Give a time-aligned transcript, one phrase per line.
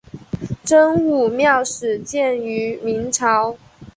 [0.63, 3.55] 真武庙始建于明朝。